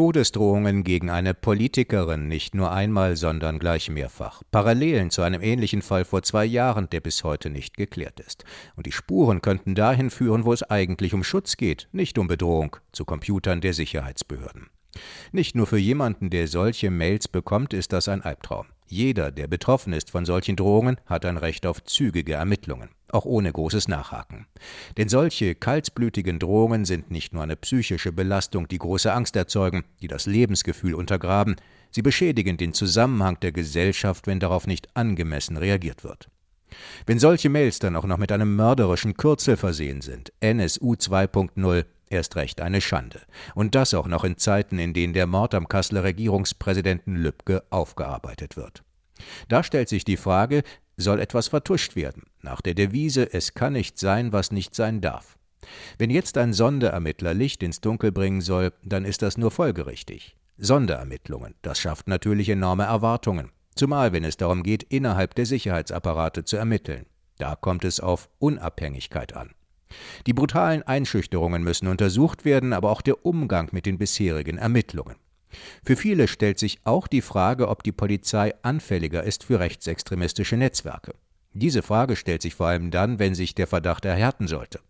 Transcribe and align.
Todesdrohungen 0.00 0.82
gegen 0.82 1.10
eine 1.10 1.34
Politikerin 1.34 2.26
nicht 2.26 2.54
nur 2.54 2.72
einmal, 2.72 3.16
sondern 3.16 3.58
gleich 3.58 3.90
mehrfach. 3.90 4.42
Parallelen 4.50 5.10
zu 5.10 5.20
einem 5.20 5.42
ähnlichen 5.42 5.82
Fall 5.82 6.06
vor 6.06 6.22
zwei 6.22 6.46
Jahren, 6.46 6.88
der 6.88 7.02
bis 7.02 7.22
heute 7.22 7.50
nicht 7.50 7.76
geklärt 7.76 8.18
ist. 8.18 8.46
Und 8.76 8.86
die 8.86 8.92
Spuren 8.92 9.42
könnten 9.42 9.74
dahin 9.74 10.08
führen, 10.08 10.46
wo 10.46 10.54
es 10.54 10.62
eigentlich 10.62 11.12
um 11.12 11.22
Schutz 11.22 11.58
geht, 11.58 11.86
nicht 11.92 12.16
um 12.16 12.28
Bedrohung, 12.28 12.76
zu 12.92 13.04
Computern 13.04 13.60
der 13.60 13.74
Sicherheitsbehörden. 13.74 14.70
Nicht 15.32 15.54
nur 15.54 15.66
für 15.66 15.76
jemanden, 15.76 16.30
der 16.30 16.48
solche 16.48 16.90
Mails 16.90 17.28
bekommt, 17.28 17.74
ist 17.74 17.92
das 17.92 18.08
ein 18.08 18.22
Albtraum. 18.22 18.68
Jeder, 18.86 19.30
der 19.30 19.48
betroffen 19.48 19.92
ist 19.92 20.10
von 20.10 20.24
solchen 20.24 20.56
Drohungen, 20.56 20.96
hat 21.04 21.26
ein 21.26 21.36
Recht 21.36 21.66
auf 21.66 21.84
zügige 21.84 22.32
Ermittlungen, 22.32 22.88
auch 23.14 23.24
ohne 23.24 23.52
großes 23.52 23.88
Nachhaken. 23.88 24.46
Denn 24.96 25.08
solche 25.08 25.54
kaltblütigen 25.54 26.38
Drohungen 26.38 26.84
sind 26.84 27.10
nicht 27.10 27.32
nur 27.32 27.42
eine 27.42 27.56
psychische 27.56 28.12
Belastung, 28.12 28.68
die 28.68 28.78
große 28.78 29.12
Angst 29.12 29.36
erzeugen, 29.36 29.84
die 30.00 30.08
das 30.08 30.26
Lebensgefühl 30.26 30.94
untergraben, 30.94 31.56
sie 31.90 32.02
beschädigen 32.02 32.56
den 32.56 32.74
Zusammenhang 32.74 33.38
der 33.40 33.52
Gesellschaft, 33.52 34.26
wenn 34.26 34.40
darauf 34.40 34.66
nicht 34.66 34.88
angemessen 34.94 35.56
reagiert 35.56 36.04
wird. 36.04 36.28
Wenn 37.06 37.18
solche 37.18 37.48
Mails 37.48 37.80
dann 37.80 37.96
auch 37.96 38.06
noch 38.06 38.18
mit 38.18 38.30
einem 38.30 38.54
mörderischen 38.54 39.16
Kürzel 39.16 39.56
versehen 39.56 40.00
sind, 40.02 40.32
NSU 40.40 40.94
2.0, 40.94 41.84
Erst 42.12 42.34
recht 42.34 42.60
eine 42.60 42.80
Schande. 42.80 43.20
Und 43.54 43.76
das 43.76 43.94
auch 43.94 44.08
noch 44.08 44.24
in 44.24 44.36
Zeiten, 44.36 44.80
in 44.80 44.92
denen 44.92 45.12
der 45.12 45.28
Mord 45.28 45.54
am 45.54 45.68
Kasseler 45.68 46.02
Regierungspräsidenten 46.02 47.14
Lübcke 47.14 47.62
aufgearbeitet 47.70 48.56
wird. 48.56 48.82
Da 49.48 49.62
stellt 49.62 49.88
sich 49.88 50.04
die 50.04 50.16
Frage, 50.16 50.64
soll 51.00 51.20
etwas 51.20 51.48
vertuscht 51.48 51.96
werden, 51.96 52.24
nach 52.42 52.60
der 52.60 52.74
Devise 52.74 53.32
Es 53.32 53.54
kann 53.54 53.72
nicht 53.72 53.98
sein, 53.98 54.32
was 54.32 54.52
nicht 54.52 54.74
sein 54.74 55.00
darf. 55.00 55.36
Wenn 55.98 56.10
jetzt 56.10 56.38
ein 56.38 56.52
Sonderermittler 56.52 57.34
Licht 57.34 57.62
ins 57.62 57.80
Dunkel 57.80 58.12
bringen 58.12 58.40
soll, 58.40 58.72
dann 58.82 59.04
ist 59.04 59.22
das 59.22 59.36
nur 59.36 59.50
folgerichtig. 59.50 60.36
Sonderermittlungen, 60.58 61.54
das 61.62 61.78
schafft 61.78 62.08
natürlich 62.08 62.48
enorme 62.48 62.84
Erwartungen, 62.84 63.50
zumal 63.74 64.12
wenn 64.12 64.24
es 64.24 64.36
darum 64.36 64.62
geht, 64.62 64.82
innerhalb 64.84 65.34
der 65.34 65.46
Sicherheitsapparate 65.46 66.44
zu 66.44 66.56
ermitteln. 66.56 67.06
Da 67.38 67.56
kommt 67.56 67.84
es 67.84 68.00
auf 68.00 68.28
Unabhängigkeit 68.38 69.34
an. 69.34 69.50
Die 70.26 70.34
brutalen 70.34 70.82
Einschüchterungen 70.82 71.64
müssen 71.64 71.88
untersucht 71.88 72.44
werden, 72.44 72.72
aber 72.72 72.90
auch 72.90 73.00
der 73.00 73.24
Umgang 73.24 73.68
mit 73.72 73.86
den 73.86 73.98
bisherigen 73.98 74.58
Ermittlungen. 74.58 75.16
Für 75.84 75.96
viele 75.96 76.28
stellt 76.28 76.58
sich 76.58 76.80
auch 76.84 77.06
die 77.06 77.22
Frage, 77.22 77.68
ob 77.68 77.82
die 77.82 77.92
Polizei 77.92 78.54
anfälliger 78.62 79.22
ist 79.24 79.44
für 79.44 79.60
rechtsextremistische 79.60 80.56
Netzwerke. 80.56 81.14
Diese 81.52 81.82
Frage 81.82 82.16
stellt 82.16 82.42
sich 82.42 82.54
vor 82.54 82.68
allem 82.68 82.90
dann, 82.90 83.18
wenn 83.18 83.34
sich 83.34 83.54
der 83.54 83.66
Verdacht 83.66 84.04
erhärten 84.04 84.46
sollte. 84.46 84.80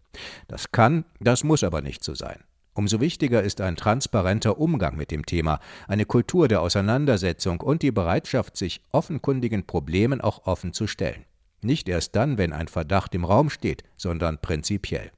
Das 0.48 0.72
kann, 0.72 1.04
das 1.20 1.44
muss 1.44 1.64
aber 1.64 1.80
nicht 1.80 2.04
so 2.04 2.14
sein. 2.14 2.44
Umso 2.74 3.00
wichtiger 3.00 3.42
ist 3.42 3.60
ein 3.60 3.76
transparenter 3.76 4.58
Umgang 4.58 4.96
mit 4.96 5.10
dem 5.10 5.26
Thema, 5.26 5.60
eine 5.88 6.04
Kultur 6.04 6.48
der 6.48 6.62
Auseinandersetzung 6.62 7.60
und 7.60 7.82
die 7.82 7.90
Bereitschaft, 7.90 8.56
sich 8.56 8.80
offenkundigen 8.92 9.66
Problemen 9.66 10.20
auch 10.20 10.46
offen 10.46 10.72
zu 10.72 10.86
stellen. 10.86 11.24
Nicht 11.62 11.88
erst 11.88 12.16
dann, 12.16 12.38
wenn 12.38 12.52
ein 12.52 12.68
Verdacht 12.68 13.14
im 13.14 13.24
Raum 13.24 13.50
steht, 13.50 13.84
sondern 13.96 14.40
prinzipiell. 14.40 15.10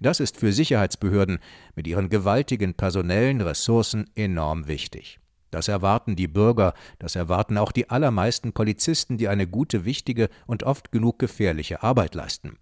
Das 0.00 0.20
ist 0.20 0.36
für 0.36 0.52
Sicherheitsbehörden 0.52 1.38
mit 1.74 1.86
ihren 1.86 2.08
gewaltigen 2.08 2.74
personellen 2.74 3.40
Ressourcen 3.40 4.10
enorm 4.14 4.68
wichtig. 4.68 5.20
Das 5.50 5.68
erwarten 5.68 6.16
die 6.16 6.26
Bürger, 6.26 6.74
das 6.98 7.14
erwarten 7.14 7.58
auch 7.58 7.70
die 7.70 7.90
allermeisten 7.90 8.52
Polizisten, 8.52 9.18
die 9.18 9.28
eine 9.28 9.46
gute, 9.46 9.84
wichtige 9.84 10.28
und 10.46 10.64
oft 10.64 10.90
genug 10.90 11.18
gefährliche 11.18 11.82
Arbeit 11.82 12.14
leisten. 12.14 12.58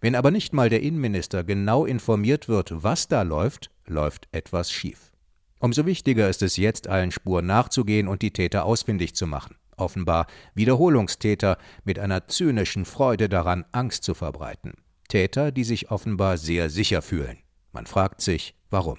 Wenn 0.00 0.14
aber 0.14 0.30
nicht 0.30 0.52
mal 0.52 0.68
der 0.68 0.82
Innenminister 0.82 1.44
genau 1.44 1.84
informiert 1.84 2.48
wird, 2.48 2.82
was 2.82 3.08
da 3.08 3.22
läuft, 3.22 3.70
läuft 3.86 4.28
etwas 4.32 4.70
schief. 4.70 5.12
Umso 5.58 5.86
wichtiger 5.86 6.28
ist 6.28 6.42
es 6.42 6.56
jetzt, 6.56 6.88
allen 6.88 7.12
Spuren 7.12 7.46
nachzugehen 7.46 8.08
und 8.08 8.22
die 8.22 8.32
Täter 8.32 8.64
ausfindig 8.64 9.14
zu 9.14 9.26
machen 9.26 9.56
offenbar 9.76 10.26
Wiederholungstäter 10.54 11.58
mit 11.84 11.98
einer 11.98 12.26
zynischen 12.26 12.84
Freude 12.84 13.28
daran, 13.28 13.64
Angst 13.72 14.04
zu 14.04 14.14
verbreiten. 14.14 14.74
Täter, 15.12 15.52
die 15.52 15.64
sich 15.64 15.90
offenbar 15.90 16.38
sehr 16.38 16.70
sicher 16.70 17.02
fühlen. 17.02 17.36
Man 17.70 17.84
fragt 17.84 18.22
sich, 18.22 18.54
warum. 18.70 18.96